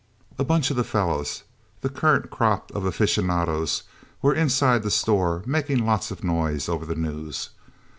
A 0.39 0.43
Bunch 0.43 0.71
of 0.71 0.83
fellas 0.87 1.43
the 1.81 1.87
current 1.89 2.31
crop 2.31 2.71
of 2.73 2.85
aficionados 2.85 3.83
were 4.23 4.33
inside 4.33 4.81
the 4.81 4.89
store, 4.89 5.43
making 5.45 5.85
lots 5.85 6.09
of 6.09 6.23
noise 6.23 6.67
over 6.67 6.87
the 6.87 6.95
news. 6.95 7.51